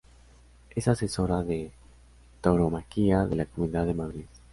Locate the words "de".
1.43-1.69, 3.27-3.35, 3.85-3.93